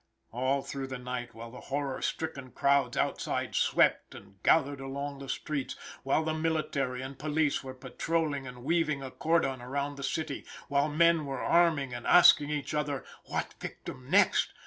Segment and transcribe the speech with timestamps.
[0.31, 5.29] All through the night, while the horror stricken crowds outside swept and gathered along the
[5.29, 10.43] streets, while the military and police were patrolling and weaving a cordon around the city;
[10.69, 14.51] while men were arming and asking each other, "What victim next?"